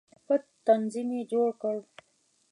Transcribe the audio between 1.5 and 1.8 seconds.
کړ.